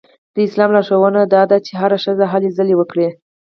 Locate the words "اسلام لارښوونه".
0.47-1.21